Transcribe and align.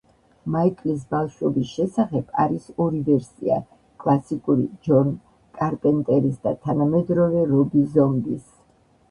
მაიკლის 0.53 1.01
ბავშვობის 1.15 1.73
შესახებ 1.79 2.31
არის 2.43 2.65
ორი 2.85 3.01
ვერსია: 3.09 3.59
კლასიკური 4.05 4.65
ჯონ 4.89 5.13
კარპენტერის 5.61 6.43
და 6.49 6.57
თანამედროვე 6.67 7.47
რობი 7.55 7.87
ზომბის. 7.95 8.51